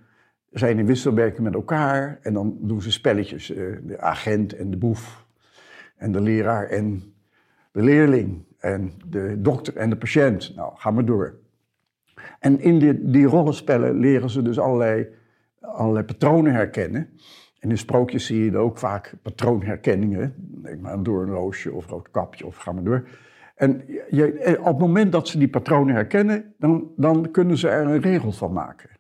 zijn 0.51 0.79
in 0.79 0.87
wisselwerking 0.87 1.43
met 1.43 1.55
elkaar 1.55 2.19
en 2.23 2.33
dan 2.33 2.57
doen 2.61 2.83
ze 2.83 2.93
spelletjes. 2.93 3.51
Eh, 3.51 3.57
de 3.83 4.01
agent 4.01 4.53
en 4.53 4.71
de 4.71 4.77
boef 4.77 5.27
en 5.97 6.13
de 6.13 6.21
leraar 6.21 6.67
en 6.67 7.15
de 7.73 7.83
leerling 7.83 8.45
en 8.59 8.93
de 9.07 9.41
dokter 9.41 9.77
en 9.77 9.91
de 9.91 9.97
patiënt. 9.97 10.55
Nou, 10.55 10.73
ga 10.77 10.91
maar 10.91 11.05
door. 11.05 11.35
En 12.39 12.61
in 12.61 12.79
die, 12.79 13.11
die 13.11 13.27
rollenspellen 13.27 13.99
leren 13.99 14.31
ze 14.31 14.43
dus 14.43 14.59
allerlei, 14.59 15.09
allerlei 15.61 16.05
patronen 16.05 16.53
herkennen. 16.53 17.09
En 17.59 17.71
in 17.71 17.79
sprookjes 17.79 18.27
zie 18.27 18.45
je 18.45 18.57
ook 18.57 18.79
vaak 18.79 19.15
patroonherkenningen. 19.23 20.35
Denk 20.63 20.81
maar 20.81 20.93
aan 20.93 21.03
doornroosje 21.03 21.73
of 21.73 21.87
rood 21.87 22.11
kapje 22.11 22.47
of 22.47 22.57
ga 22.57 22.73
maar 22.73 22.85
door. 22.85 23.09
En 23.55 23.85
je, 24.11 24.57
op 24.59 24.67
het 24.67 24.79
moment 24.79 25.13
dat 25.13 25.29
ze 25.29 25.39
die 25.39 25.49
patronen 25.49 25.95
herkennen, 25.95 26.55
dan, 26.59 26.93
dan 26.97 27.31
kunnen 27.31 27.59
ze 27.59 27.69
er 27.69 27.87
een 27.87 28.01
regel 28.01 28.33
van 28.33 28.53
maken. 28.53 28.91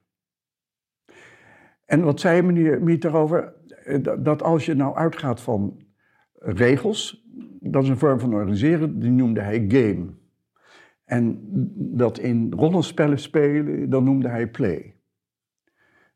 En 1.84 2.02
wat 2.02 2.20
zei 2.20 2.42
meneer 2.42 2.82
Miet 2.82 3.02
daarover? 3.02 3.54
Dat 4.18 4.42
als 4.42 4.66
je 4.66 4.74
nou 4.74 4.96
uitgaat 4.96 5.40
van 5.40 5.88
regels, 6.38 7.26
dat 7.61 7.83
is 7.83 7.88
een 7.88 7.99
vorm 7.99 8.21
van 8.21 8.35
organiseren, 8.35 8.99
die 8.99 9.11
noemde 9.11 9.40
hij 9.40 9.64
game. 9.68 10.07
En 11.04 11.38
dat 11.75 12.18
in 12.18 12.52
rollenspellen 12.57 13.18
spelen, 13.18 13.90
dat 13.90 14.02
noemde 14.02 14.28
hij 14.28 14.49
play. 14.49 14.95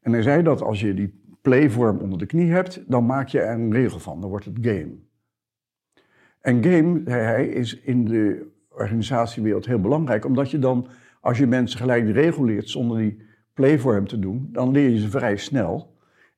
En 0.01 0.13
hij 0.13 0.23
zei 0.23 0.43
dat 0.43 0.63
als 0.63 0.81
je 0.81 0.95
die 0.95 1.21
playvorm 1.43 1.99
onder 1.99 2.19
de 2.19 2.27
knie 2.27 2.51
hebt, 2.51 2.85
dan 2.87 3.07
maak 3.07 3.29
je 3.29 3.41
er 3.41 3.59
een 3.59 3.73
regel 3.73 3.99
van, 3.99 4.21
dan 4.21 4.31
wordt 4.31 4.45
het 4.45 4.59
game. 4.61 4.93
En 6.41 6.65
game, 6.65 7.03
zei 7.05 7.23
hij, 7.23 7.47
is 7.47 7.81
in 7.81 8.05
de 8.05 8.51
organisatiewereld 8.69 9.67
heel 9.67 9.81
belangrijk, 9.81 10.25
omdat 10.25 10.51
je 10.51 10.59
dan, 10.59 10.87
als 11.21 11.39
je 11.39 11.47
mensen 11.47 11.79
gelijk 11.79 12.07
de 12.07 12.13
regel 12.13 12.45
leert 12.45 12.69
zonder 12.69 12.99
die 12.99 13.23
playvorm 13.55 14.07
te 14.07 14.19
doen, 14.19 14.49
dan 14.53 14.71
leer 14.71 14.89
je 14.89 14.99
ze 14.99 15.09
vrij 15.09 15.37
snel. 15.37 15.92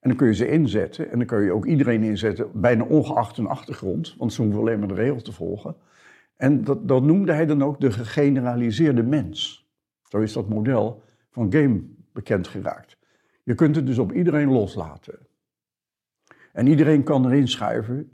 En 0.05 0.11
dan 0.11 0.19
kun 0.19 0.27
je 0.27 0.35
ze 0.35 0.49
inzetten. 0.49 1.11
En 1.11 1.17
dan 1.17 1.27
kun 1.27 1.41
je 1.41 1.51
ook 1.51 1.65
iedereen 1.65 2.03
inzetten, 2.03 2.49
bijna 2.53 2.83
ongeacht 2.83 3.37
hun 3.37 3.47
achtergrond. 3.47 4.15
Want 4.17 4.33
ze 4.33 4.41
hoeven 4.41 4.59
alleen 4.59 4.79
maar 4.79 4.87
de 4.87 4.93
regels 4.93 5.23
te 5.23 5.31
volgen. 5.31 5.75
En 6.35 6.63
dat, 6.63 6.87
dat 6.87 7.03
noemde 7.03 7.33
hij 7.33 7.45
dan 7.45 7.63
ook 7.63 7.79
de 7.79 7.91
gegeneraliseerde 7.91 9.03
mens. 9.03 9.67
Zo 10.03 10.19
is 10.19 10.33
dat 10.33 10.49
model 10.49 11.03
van 11.29 11.53
game 11.53 11.83
bekend 12.13 12.47
geraakt. 12.47 12.97
Je 13.43 13.55
kunt 13.55 13.75
het 13.75 13.85
dus 13.85 13.97
op 13.97 14.13
iedereen 14.13 14.51
loslaten. 14.51 15.17
En 16.53 16.67
iedereen 16.67 17.03
kan 17.03 17.25
erin 17.25 17.47
schuiven 17.47 18.11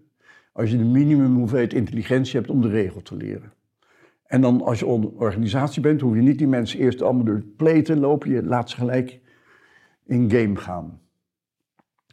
als 0.51 0.71
je 0.71 0.77
de 0.77 0.83
minimum 0.83 1.35
hoeveelheid 1.35 1.73
intelligentie 1.73 2.39
hebt 2.39 2.51
om 2.51 2.61
de 2.61 2.69
regel 2.69 3.01
te 3.01 3.15
leren. 3.15 3.53
En 4.25 4.41
dan 4.41 4.61
als 4.61 4.79
je 4.79 4.87
een 4.87 5.07
organisatie 5.07 5.81
bent, 5.81 6.01
hoef 6.01 6.15
je 6.15 6.21
niet 6.21 6.37
die 6.37 6.47
mensen 6.47 6.79
eerst 6.79 7.01
allemaal 7.01 7.25
door 7.25 7.35
het 7.35 7.55
play 7.55 7.81
te 7.81 7.95
lopen. 7.95 8.29
Je 8.29 8.43
laat 8.43 8.69
ze 8.69 8.75
gelijk 8.75 9.19
in 10.05 10.31
game 10.31 10.55
gaan. 10.55 10.99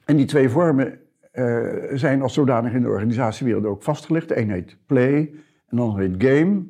En 0.08 0.16
die 0.16 0.26
twee 0.26 0.48
vormen 0.48 0.98
uh, 1.32 1.74
zijn 1.92 2.22
als 2.22 2.34
zodanig 2.34 2.72
in 2.72 2.82
de 2.82 2.88
organisatiewereld 2.88 3.64
ook 3.64 3.82
vastgelegd. 3.82 4.36
Een 4.36 4.50
heet 4.50 4.76
play 4.86 5.16
en 5.66 5.76
de 5.76 5.82
ander 5.82 6.00
heet 6.00 6.22
game. 6.22 6.66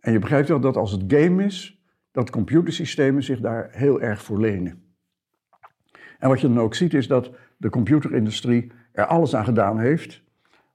En 0.00 0.12
je 0.12 0.18
begrijpt 0.18 0.48
wel 0.48 0.60
dat 0.60 0.76
als 0.76 0.92
het 0.92 1.02
game 1.06 1.44
is, 1.44 1.82
dat 2.12 2.30
computersystemen 2.30 3.22
zich 3.22 3.40
daar 3.40 3.68
heel 3.72 4.00
erg 4.00 4.22
voor 4.22 4.40
lenen. 4.40 4.82
En 6.18 6.28
wat 6.28 6.40
je 6.40 6.48
dan 6.48 6.60
ook 6.60 6.74
ziet 6.74 6.94
is 6.94 7.06
dat 7.08 7.30
de 7.56 7.70
computerindustrie 7.70 8.72
er 8.92 9.06
alles 9.06 9.34
aan 9.34 9.44
gedaan 9.44 9.78
heeft 9.78 10.22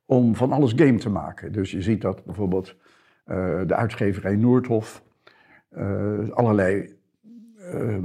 om 0.05 0.36
van 0.36 0.51
alles 0.51 0.74
game 0.75 0.98
te 0.98 1.10
maken. 1.10 1.51
Dus 1.51 1.72
je 1.72 1.82
ziet 1.82 2.01
dat 2.01 2.25
bijvoorbeeld 2.25 2.75
uh, 3.27 3.62
de 3.65 3.75
uitgeverij 3.75 4.36
Noordhof 4.36 5.03
uh, 5.77 6.29
allerlei 6.29 6.96
uh, 7.58 7.98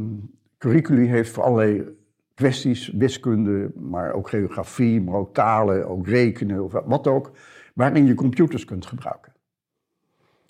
curriculi 0.59 1.07
heeft 1.07 1.31
voor 1.31 1.45
allerlei 1.45 1.99
kwesties, 2.41 2.89
wiskunde, 2.89 3.71
maar 3.75 4.13
ook 4.13 4.29
geografie, 4.29 5.03
maar 5.03 5.15
ook 5.15 5.35
talen, 5.35 5.89
ook 5.89 6.07
rekenen 6.07 6.65
of 6.65 6.73
wat 6.73 7.07
ook, 7.07 7.31
waarin 7.75 8.07
je 8.07 8.15
computers 8.15 8.65
kunt 8.65 8.87
gebruiken. 8.87 9.33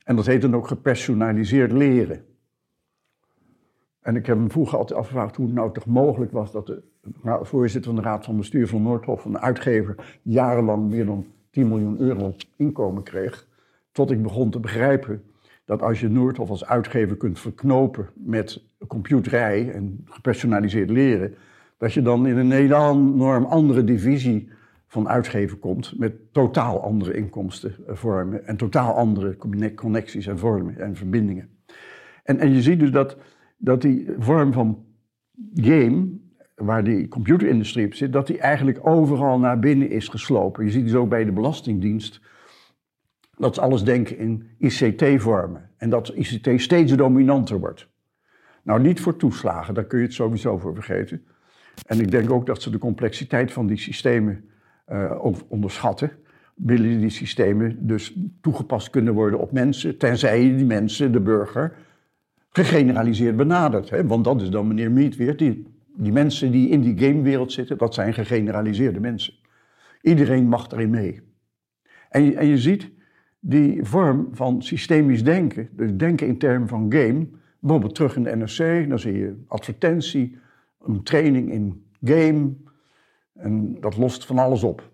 En 0.04 0.16
dat 0.16 0.26
heet 0.26 0.42
dan 0.42 0.54
ook 0.54 0.66
gepersonaliseerd 0.66 1.72
leren. 1.72 2.24
En 4.00 4.16
ik 4.16 4.26
heb 4.26 4.38
me 4.38 4.48
vroeger 4.48 4.78
altijd 4.78 4.98
afgevraagd 4.98 5.36
hoe 5.36 5.46
het 5.46 5.54
nou 5.54 5.72
toch 5.72 5.86
mogelijk 5.86 6.32
was 6.32 6.52
dat 6.52 6.66
de 6.66 6.82
voorzitter 7.42 7.92
van 7.92 8.02
de 8.02 8.08
Raad 8.08 8.24
van 8.24 8.36
Bestuur 8.36 8.68
van 8.68 8.82
Noordhof, 8.82 9.24
een 9.24 9.38
uitgever, 9.38 10.18
jarenlang 10.22 10.90
meer 10.90 11.06
dan 11.06 11.26
10 11.50 11.68
miljoen 11.68 12.00
euro 12.00 12.34
inkomen 12.56 13.02
kreeg. 13.02 13.46
Tot 13.92 14.10
ik 14.10 14.22
begon 14.22 14.50
te 14.50 14.60
begrijpen 14.60 15.24
dat 15.64 15.82
als 15.82 16.00
je 16.00 16.08
Noordhof 16.08 16.50
als 16.50 16.64
uitgever 16.64 17.16
kunt 17.16 17.40
verknopen 17.40 18.08
met 18.14 18.62
computerij 18.86 19.72
en 19.72 20.00
gepersonaliseerd 20.04 20.90
leren, 20.90 21.34
dat 21.80 21.92
je 21.92 22.02
dan 22.02 22.26
in 22.26 22.36
een 22.36 22.52
enorm 22.52 23.44
andere 23.44 23.84
divisie 23.84 24.50
van 24.86 25.08
uitgeven 25.08 25.58
komt 25.58 25.98
met 25.98 26.32
totaal 26.32 26.82
andere 26.82 27.14
inkomstenvormen 27.14 28.46
en 28.46 28.56
totaal 28.56 28.94
andere 28.94 29.36
connecties 29.74 30.26
en 30.26 30.38
vormen 30.38 30.78
en 30.78 30.96
verbindingen. 30.96 31.48
En, 32.22 32.38
en 32.38 32.52
je 32.52 32.62
ziet 32.62 32.78
dus 32.78 32.90
dat, 32.90 33.16
dat 33.56 33.82
die 33.82 34.08
vorm 34.18 34.52
van 34.52 34.84
game, 35.54 36.08
waar 36.54 36.84
die 36.84 37.08
computerindustrie 37.08 37.86
op 37.86 37.94
zit, 37.94 38.12
dat 38.12 38.26
die 38.26 38.38
eigenlijk 38.38 38.86
overal 38.86 39.38
naar 39.38 39.58
binnen 39.58 39.90
is 39.90 40.08
geslopen. 40.08 40.64
Je 40.64 40.70
ziet 40.70 40.84
dus 40.84 40.94
ook 40.94 41.08
bij 41.08 41.24
de 41.24 41.32
Belastingdienst 41.32 42.20
dat 43.36 43.54
ze 43.54 43.60
alles 43.60 43.84
denken 43.84 44.18
in 44.18 44.48
ICT-vormen 44.58 45.70
en 45.76 45.90
dat 45.90 46.08
ICT 46.08 46.60
steeds 46.60 46.92
dominanter 46.92 47.58
wordt. 47.58 47.88
Nou, 48.62 48.80
niet 48.80 49.00
voor 49.00 49.16
toeslagen, 49.16 49.74
daar 49.74 49.84
kun 49.84 49.98
je 49.98 50.04
het 50.04 50.14
sowieso 50.14 50.58
voor 50.58 50.74
vergeten. 50.74 51.24
En 51.86 52.00
ik 52.00 52.10
denk 52.10 52.30
ook 52.30 52.46
dat 52.46 52.62
ze 52.62 52.70
de 52.70 52.78
complexiteit 52.78 53.52
van 53.52 53.66
die 53.66 53.76
systemen 53.76 54.44
uh, 54.92 55.24
onderschatten. 55.48 56.10
Willen 56.54 57.00
die 57.00 57.10
systemen 57.10 57.86
dus 57.86 58.16
toegepast 58.40 58.90
kunnen 58.90 59.14
worden 59.14 59.40
op 59.40 59.52
mensen, 59.52 59.98
tenzij 59.98 60.42
je 60.42 60.56
die 60.56 60.66
mensen, 60.66 61.12
de 61.12 61.20
burger, 61.20 61.76
gegeneraliseerd 62.50 63.36
benadert. 63.36 63.90
Hè? 63.90 64.06
Want 64.06 64.24
dat 64.24 64.42
is 64.42 64.50
dan 64.50 64.68
meneer 64.68 64.90
Mead 64.90 65.16
weer, 65.16 65.36
die, 65.36 65.66
die 65.96 66.12
mensen 66.12 66.50
die 66.50 66.68
in 66.68 66.80
die 66.80 66.98
gamewereld 66.98 67.52
zitten, 67.52 67.78
dat 67.78 67.94
zijn 67.94 68.14
gegeneraliseerde 68.14 69.00
mensen. 69.00 69.34
Iedereen 70.02 70.48
mag 70.48 70.70
erin 70.70 70.90
mee. 70.90 71.20
En 72.10 72.36
en 72.36 72.46
je 72.46 72.58
ziet 72.58 72.90
die 73.40 73.84
vorm 73.84 74.28
van 74.32 74.62
systemisch 74.62 75.24
denken, 75.24 75.68
dus 75.72 75.90
denken 75.96 76.26
in 76.26 76.38
termen 76.38 76.68
van 76.68 76.92
game, 76.92 77.28
bijvoorbeeld 77.60 77.94
terug 77.94 78.16
in 78.16 78.22
de 78.22 78.36
NRC, 78.36 78.88
dan 78.88 78.98
zie 78.98 79.18
je 79.18 79.42
advertentie, 79.46 80.38
een 80.82 81.02
training 81.02 81.50
in 81.50 81.90
game. 82.04 82.54
En 83.32 83.80
dat 83.80 83.96
lost 83.96 84.26
van 84.26 84.38
alles 84.38 84.62
op. 84.62 84.90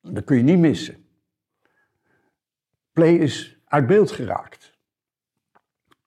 Dat 0.00 0.24
kun 0.24 0.36
je 0.36 0.42
niet 0.42 0.58
missen. 0.58 0.96
Play 2.92 3.14
is 3.14 3.60
uit 3.64 3.86
beeld 3.86 4.10
geraakt. 4.10 4.78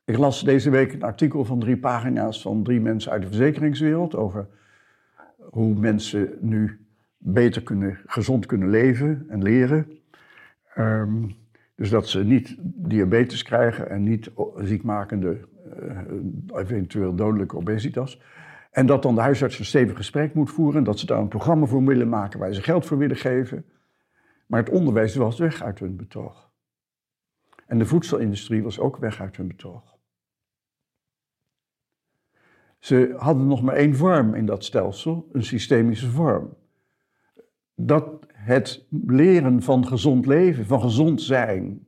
Ik 0.05 0.17
las 0.17 0.43
deze 0.43 0.69
week 0.69 0.93
een 0.93 1.03
artikel 1.03 1.45
van 1.45 1.59
drie 1.59 1.77
pagina's 1.77 2.41
van 2.41 2.63
drie 2.63 2.81
mensen 2.81 3.11
uit 3.11 3.21
de 3.21 3.27
verzekeringswereld 3.27 4.15
over 4.15 4.47
hoe 5.37 5.79
mensen 5.79 6.37
nu 6.41 6.85
beter 7.17 7.63
kunnen, 7.63 7.99
gezond 8.05 8.45
kunnen 8.45 8.69
leven 8.69 9.25
en 9.29 9.43
leren. 9.43 9.99
Um, 10.77 11.35
dus 11.75 11.89
dat 11.89 12.07
ze 12.07 12.23
niet 12.23 12.55
diabetes 12.59 13.43
krijgen 13.43 13.89
en 13.89 14.03
niet 14.03 14.31
ziekmakende, 14.57 15.39
uh, 15.79 15.99
eventueel 16.53 17.15
dodelijke 17.15 17.55
obesitas. 17.55 18.21
En 18.73 18.85
dat 18.85 19.01
dan 19.01 19.15
de 19.15 19.21
huisarts 19.21 19.59
een 19.59 19.65
stevig 19.65 19.95
gesprek 19.95 20.33
moet 20.33 20.51
voeren. 20.51 20.83
Dat 20.83 20.99
ze 20.99 21.05
daar 21.05 21.19
een 21.19 21.27
programma 21.27 21.65
voor 21.65 21.83
willen 21.83 22.09
maken 22.09 22.39
waar 22.39 22.53
ze 22.53 22.61
geld 22.61 22.85
voor 22.85 22.97
willen 22.97 23.15
geven. 23.15 23.65
Maar 24.45 24.59
het 24.59 24.73
onderwijs 24.73 25.15
was 25.15 25.39
weg 25.39 25.63
uit 25.63 25.79
hun 25.79 25.95
betoog. 25.95 26.51
En 27.65 27.77
de 27.77 27.85
voedselindustrie 27.85 28.63
was 28.63 28.79
ook 28.79 28.97
weg 28.97 29.21
uit 29.21 29.37
hun 29.37 29.47
betoog. 29.47 29.97
Ze 32.79 33.13
hadden 33.17 33.47
nog 33.47 33.61
maar 33.61 33.75
één 33.75 33.95
vorm 33.95 34.33
in 34.33 34.45
dat 34.45 34.63
stelsel, 34.63 35.29
een 35.31 35.43
systemische 35.43 36.09
vorm. 36.09 36.57
Dat 37.75 38.25
het 38.27 38.85
leren 38.89 39.61
van 39.61 39.87
gezond 39.87 40.25
leven, 40.25 40.65
van 40.65 40.81
gezond 40.81 41.21
zijn, 41.21 41.87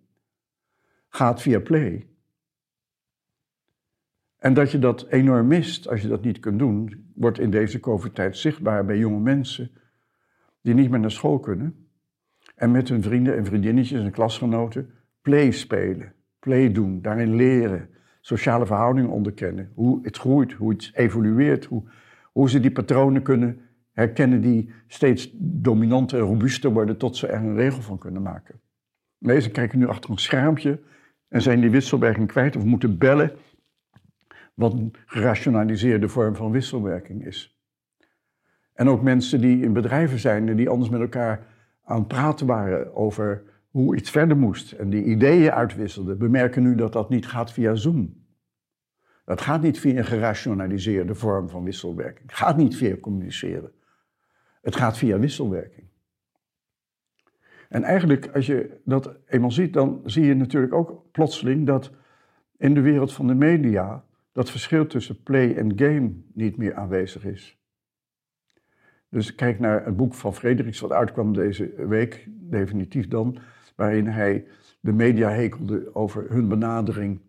gaat 1.09 1.41
via 1.41 1.59
play. 1.59 2.07
En 4.45 4.53
dat 4.53 4.71
je 4.71 4.79
dat 4.79 5.05
enorm 5.09 5.47
mist 5.47 5.89
als 5.89 6.01
je 6.01 6.07
dat 6.07 6.23
niet 6.23 6.39
kunt 6.39 6.59
doen, 6.59 7.05
wordt 7.15 7.39
in 7.39 7.49
deze 7.49 7.79
COVID-tijd 7.79 8.37
zichtbaar 8.37 8.85
bij 8.85 8.97
jonge 8.97 9.19
mensen 9.19 9.71
die 10.61 10.73
niet 10.73 10.89
meer 10.89 10.99
naar 10.99 11.11
school 11.11 11.39
kunnen 11.39 11.87
en 12.55 12.71
met 12.71 12.89
hun 12.89 13.01
vrienden 13.01 13.37
en 13.37 13.45
vriendinnetjes 13.45 14.03
en 14.03 14.11
klasgenoten 14.11 14.89
play 15.21 15.51
spelen, 15.51 16.13
play 16.39 16.71
doen, 16.71 17.01
daarin 17.01 17.35
leren, 17.35 17.89
sociale 18.21 18.65
verhoudingen 18.65 19.09
onderkennen, 19.09 19.71
hoe 19.75 19.99
het 20.03 20.17
groeit, 20.17 20.51
hoe 20.51 20.71
het 20.71 20.91
evolueert, 20.93 21.65
hoe, 21.65 21.83
hoe 22.31 22.49
ze 22.49 22.59
die 22.59 22.71
patronen 22.71 23.21
kunnen 23.21 23.59
herkennen 23.91 24.41
die 24.41 24.73
steeds 24.87 25.29
dominanter 25.37 26.19
en 26.19 26.25
robuuster 26.25 26.71
worden 26.71 26.97
tot 26.97 27.17
ze 27.17 27.27
er 27.27 27.43
een 27.43 27.55
regel 27.55 27.81
van 27.81 27.97
kunnen 27.97 28.21
maken. 28.21 28.59
Deze 29.17 29.49
kijken 29.49 29.79
nu 29.79 29.87
achter 29.87 30.09
een 30.09 30.17
schermpje 30.17 30.79
en 31.27 31.41
zijn 31.41 31.61
die 31.61 31.69
wisselwerking 31.69 32.27
kwijt 32.27 32.55
of 32.55 32.63
moeten 32.63 32.97
bellen 32.97 33.31
wat 34.55 34.73
een 34.73 34.93
gerationaliseerde 35.05 36.07
vorm 36.07 36.35
van 36.35 36.51
wisselwerking 36.51 37.25
is. 37.25 37.59
En 38.73 38.89
ook 38.89 39.01
mensen 39.01 39.41
die 39.41 39.63
in 39.63 39.73
bedrijven 39.73 40.19
zijn 40.19 40.49
en 40.49 40.55
die 40.55 40.69
anders 40.69 40.89
met 40.89 41.01
elkaar 41.01 41.47
aan 41.83 41.99
het 41.99 42.07
praten 42.07 42.47
waren 42.47 42.95
over 42.95 43.43
hoe 43.69 43.95
iets 43.95 44.09
verder 44.09 44.37
moest 44.37 44.71
en 44.71 44.89
die 44.89 45.03
ideeën 45.03 45.51
uitwisselden, 45.51 46.17
bemerken 46.17 46.63
nu 46.63 46.75
dat 46.75 46.93
dat 46.93 47.09
niet 47.09 47.27
gaat 47.27 47.51
via 47.51 47.75
Zoom. 47.75 48.23
Dat 49.25 49.41
gaat 49.41 49.61
niet 49.61 49.79
via 49.79 49.97
een 49.97 50.05
gerationaliseerde 50.05 51.15
vorm 51.15 51.49
van 51.49 51.63
wisselwerking. 51.63 52.29
Het 52.29 52.37
gaat 52.37 52.57
niet 52.57 52.77
via 52.77 52.97
communiceren. 52.97 53.71
Het 54.61 54.75
gaat 54.75 54.97
via 54.97 55.19
wisselwerking. 55.19 55.87
En 57.69 57.83
eigenlijk, 57.83 58.27
als 58.33 58.45
je 58.45 58.81
dat 58.85 59.15
eenmaal 59.27 59.51
ziet, 59.51 59.73
dan 59.73 60.01
zie 60.05 60.25
je 60.25 60.35
natuurlijk 60.35 60.73
ook 60.73 61.11
plotseling 61.11 61.65
dat 61.65 61.91
in 62.57 62.73
de 62.73 62.81
wereld 62.81 63.13
van 63.13 63.27
de 63.27 63.35
media 63.35 64.05
dat 64.35 64.51
verschil 64.51 64.87
tussen 64.87 65.23
play 65.23 65.55
en 65.55 65.77
game 65.77 66.11
niet 66.33 66.57
meer 66.57 66.73
aanwezig 66.73 67.25
is. 67.25 67.57
Dus 69.09 69.35
kijk 69.35 69.59
naar 69.59 69.85
het 69.85 69.97
boek 69.97 70.13
van 70.13 70.35
Frederiks, 70.35 70.79
wat 70.79 70.91
uitkwam 70.91 71.33
deze 71.33 71.87
week, 71.87 72.27
definitief 72.29 73.07
dan, 73.07 73.37
waarin 73.75 74.07
hij 74.07 74.47
de 74.79 74.91
media 74.91 75.29
hekelde 75.29 75.95
over 75.95 76.25
hun 76.29 76.47
benadering 76.47 77.21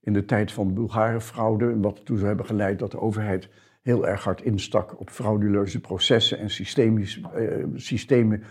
in 0.00 0.12
de 0.12 0.24
tijd 0.24 0.52
van 0.52 0.66
de 0.66 0.72
Bulgarenfraude. 0.72 1.70
En 1.70 1.80
wat 1.80 1.98
ertoe 1.98 2.16
zou 2.16 2.28
hebben 2.28 2.46
geleid 2.46 2.78
dat 2.78 2.90
de 2.90 3.00
overheid 3.00 3.48
heel 3.82 4.06
erg 4.06 4.24
hard 4.24 4.42
instak 4.42 5.00
op 5.00 5.10
frauduleuze 5.10 5.80
processen 5.80 6.38
en 6.38 6.50
systemisch, 6.50 7.20
eh, 7.20 7.64
systemen 7.74 8.42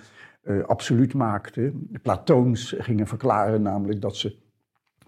eh, 0.41 0.63
absoluut 0.63 1.13
maakte. 1.13 1.71
De 1.73 1.99
Platoons 1.99 2.75
gingen 2.77 3.07
verklaren 3.07 3.61
namelijk 3.61 4.01
dat 4.01 4.15
ze 4.15 4.37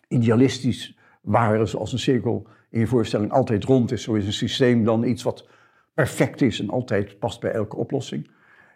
idealistisch 0.08 0.98
waren 1.22 1.68
zoals 1.68 1.92
een 1.92 2.00
cirkel 2.00 2.48
in 2.70 2.80
je 2.80 2.88
voorstelling 2.88 3.32
altijd 3.32 3.64
rond 3.64 3.92
is. 3.92 4.04
Zo 4.04 4.14
is 4.14 4.26
een 4.26 4.34
systeem 4.34 4.84
dan 4.84 5.04
iets 5.04 5.24
wat 5.24 5.48
perfect 5.94 6.42
is 6.42 6.60
en 6.60 6.70
altijd 6.70 7.20
past 7.20 7.40
bij 7.40 7.52
elke 7.52 7.76
oplossing. 7.76 8.30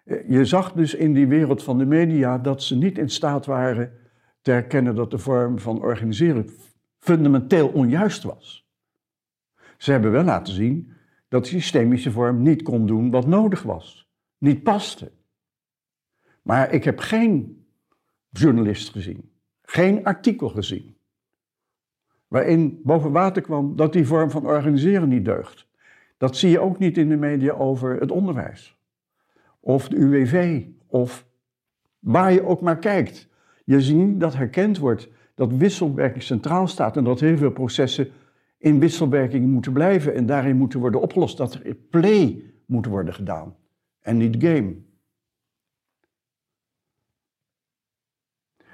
Eh, 0.06 0.30
je 0.30 0.46
zag 0.46 0.74
dus 0.74 0.96
in 0.96 1.14
die 1.14 1.28
wereld 1.28 1.64
van 1.64 1.78
de 1.78 1.86
media 1.86 2.38
dat 2.38 2.64
ze 2.64 2.76
niet 2.76 2.98
in 2.98 3.10
staat 3.10 3.46
waren 3.46 3.94
te 4.42 4.52
herkennen 4.52 4.96
dat 4.96 5.12
de 5.12 5.18
vorm 5.18 5.60
van 5.60 5.82
organiseren 5.82 6.50
fundamenteel 7.00 7.68
onjuist 7.68 8.24
was. 8.24 8.70
Ze 9.78 9.92
hebben 9.92 10.12
wel 10.12 10.24
laten 10.24 10.54
zien 10.54 10.94
dat 11.28 11.44
de 11.44 11.50
systemische 11.50 12.12
vorm 12.12 12.42
niet 12.42 12.62
kon 12.62 12.86
doen 12.88 13.12
wat 13.12 13.28
nodig 13.28 13.64
was, 13.64 14.10
niet 14.38 14.64
paste. 14.64 15.12
Maar 16.42 16.74
ik 16.74 16.84
heb 16.84 17.00
geen 17.00 17.66
journalist 18.30 18.90
gezien, 18.90 19.32
geen 19.62 20.04
artikel 20.04 20.50
gezien, 20.50 20.98
waarin 22.32 22.80
boven 22.84 23.12
water 23.12 23.42
kwam 23.42 23.76
dat 23.76 23.94
die 23.94 24.08
vorm 24.08 24.32
van 24.32 24.46
organiseren 24.46 25.10
niet 25.10 25.26
deugt. 25.26 25.68
Dat 26.18 26.38
zie 26.38 26.50
je 26.50 26.60
ook 26.60 26.80
niet 26.80 26.98
in 26.98 27.10
de 27.10 27.16
media 27.16 27.54
over 27.54 28.00
het 28.00 28.12
onderwijs, 28.12 28.78
of 29.60 29.88
de 29.88 29.96
UWV, 29.96 30.66
of 30.88 31.26
waar 32.00 32.34
je 32.34 32.46
ook 32.46 32.62
maar 32.62 32.78
kijkt. 32.78 33.30
Je 33.66 33.82
ziet 33.82 34.20
dat 34.20 34.34
herkend 34.36 34.78
wordt 34.78 35.10
dat 35.36 35.54
wisselwerking 35.54 36.24
centraal 36.24 36.68
staat 36.68 36.98
en 36.98 37.04
dat 37.04 37.20
heel 37.20 37.38
veel 37.38 37.52
processen 37.52 38.10
in 38.58 38.80
wisselwerking 38.80 39.48
moeten 39.48 39.74
blijven 39.74 40.16
en 40.16 40.26
daarin 40.26 40.58
moeten 40.58 40.80
worden 40.80 41.02
opgelost. 41.02 41.38
Dat 41.38 41.54
er 41.54 41.76
play 41.76 42.44
moet 42.66 42.86
worden 42.86 43.14
gedaan 43.14 43.56
en 44.02 44.18
niet 44.18 44.44
game. 44.44 44.76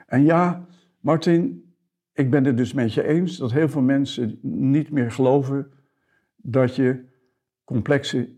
En 0.05 0.23
ja, 0.23 0.65
Martin, 0.99 1.66
ik 2.17 2.29
ben 2.29 2.45
het 2.45 2.57
dus 2.57 2.73
met 2.73 2.93
je 2.93 3.03
eens 3.03 3.37
dat 3.37 3.51
heel 3.51 3.69
veel 3.69 3.81
mensen 3.81 4.39
niet 4.41 4.91
meer 4.91 5.11
geloven 5.11 5.71
dat 6.35 6.75
je 6.75 7.05
complexe 7.63 8.35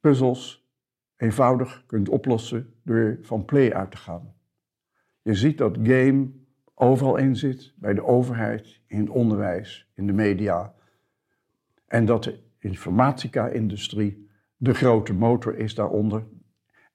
puzzels 0.00 0.68
eenvoudig 1.16 1.84
kunt 1.86 2.08
oplossen 2.08 2.74
door 2.84 3.18
van 3.22 3.44
play 3.44 3.72
uit 3.72 3.90
te 3.90 3.96
gaan. 3.96 4.34
Je 5.22 5.34
ziet 5.34 5.58
dat 5.58 5.78
game 5.82 6.30
overal 6.74 7.16
in 7.16 7.36
zit, 7.36 7.74
bij 7.76 7.94
de 7.94 8.04
overheid, 8.04 8.80
in 8.86 9.00
het 9.00 9.08
onderwijs, 9.08 9.90
in 9.94 10.06
de 10.06 10.12
media. 10.12 10.74
En 11.86 12.04
dat 12.04 12.24
de 12.24 12.38
informatica-industrie 12.58 14.28
de 14.56 14.74
grote 14.74 15.12
motor 15.12 15.56
is 15.56 15.74
daaronder, 15.74 16.24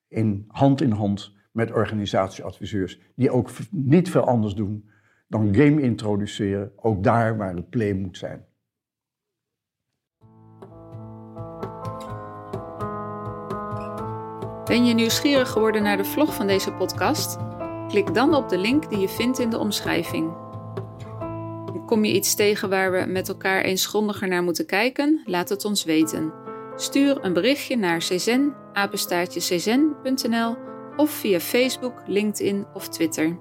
in 0.08 0.46
hand 0.48 0.82
in 0.82 0.92
hand 0.92 1.36
met 1.52 1.72
organisatieadviseurs, 1.72 3.00
die 3.16 3.32
ook 3.32 3.50
niet 3.72 4.10
veel 4.10 4.26
anders 4.26 4.54
doen 4.54 4.90
dan 5.28 5.56
game 5.56 5.82
introduceren, 5.82 6.72
ook 6.76 7.04
daar 7.04 7.38
waar 7.38 7.56
het 7.56 7.70
play 7.70 7.94
moet 7.94 8.18
zijn. 8.18 8.46
Ben 14.66 14.86
je 14.86 14.94
nieuwsgierig 14.94 15.50
geworden 15.50 15.84
naar 15.84 15.98
de 15.98 16.06
vlog 16.06 16.36
van 16.36 16.48
deze 16.48 16.74
podcast? 16.74 17.38
Klik 17.88 18.14
dan 18.14 18.34
op 18.34 18.50
de 18.50 18.58
link 18.58 18.90
die 18.90 19.00
je 19.00 19.10
vindt 19.10 19.40
in 19.40 19.50
de 19.50 19.58
omschrijving. 19.58 20.34
Kom 21.86 22.06
je 22.06 22.14
iets 22.14 22.36
tegen 22.36 22.70
waar 22.70 22.92
we 22.92 23.06
met 23.08 23.28
elkaar 23.28 23.62
eens 23.62 23.86
grondiger 23.86 24.28
naar 24.28 24.44
moeten 24.44 24.66
kijken? 24.66 25.22
Laat 25.26 25.50
het 25.50 25.66
ons 25.66 25.84
weten. 25.84 26.34
Stuur 26.76 27.26
een 27.26 27.34
berichtje 27.34 27.78
naar 27.78 27.98
czen, 27.98 28.56
of 30.98 31.10
via 31.10 31.40
Facebook, 31.40 32.02
LinkedIn 32.08 32.66
of 32.74 32.90
Twitter. 32.90 33.38